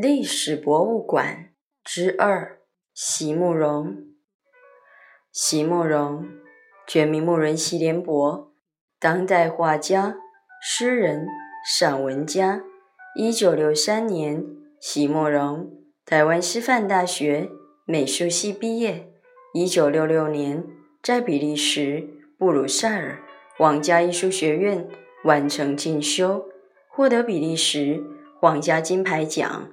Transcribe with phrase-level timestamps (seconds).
[0.00, 1.48] 历史博物馆
[1.82, 2.60] 之二：
[2.94, 3.96] 席慕容。
[5.32, 6.24] 席慕容，
[6.86, 8.52] 全名慕容席联博，
[9.00, 10.16] 当代画家、
[10.62, 11.26] 诗人、
[11.76, 12.62] 散文家。
[13.16, 14.44] 一九六三年，
[14.80, 15.68] 席慕容
[16.06, 17.48] 台湾师范大学
[17.84, 19.12] 美术系毕业。
[19.52, 20.64] 一九六六年，
[21.02, 23.18] 在比利时布鲁塞尔
[23.56, 24.88] 皇家艺术学院
[25.24, 26.46] 完成进修，
[26.88, 28.00] 获得比利时
[28.40, 29.72] 皇家金牌奖。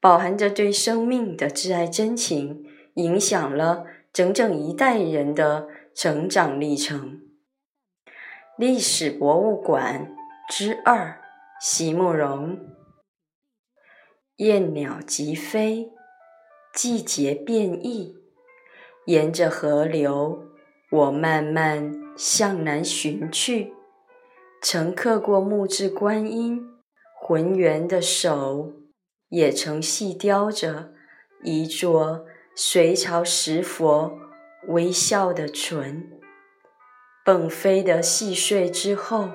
[0.00, 7.20] 饱含着对生命的挚爱真情，影响了整整一代人的成长历程。
[8.56, 10.16] 历史博物馆
[10.48, 11.20] 之二：
[11.60, 12.58] 席慕容。
[14.36, 15.90] 燕鸟急飞，
[16.74, 18.16] 季节变异，
[19.04, 20.44] 沿着河流，
[20.90, 23.74] 我慢慢向南寻去，
[24.62, 26.62] 曾刻过木质观音
[27.20, 28.79] 浑圆的手。
[29.30, 30.92] 也曾细雕着
[31.42, 34.18] 一座隋朝石佛
[34.66, 36.20] 微笑的唇，
[37.24, 39.30] 迸飞的细碎之后，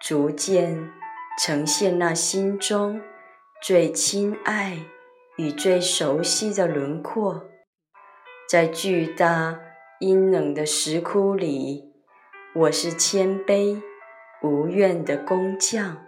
[0.00, 0.90] 逐渐
[1.38, 3.00] 呈现那心中
[3.62, 4.78] 最亲爱
[5.36, 7.48] 与最熟悉的轮廓。
[8.48, 9.60] 在巨大
[10.00, 11.92] 阴冷的石窟里，
[12.54, 13.80] 我是谦卑
[14.42, 16.04] 无怨的工匠，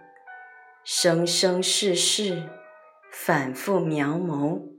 [0.83, 2.49] 生生世世。
[3.17, 4.74] 反复描摹。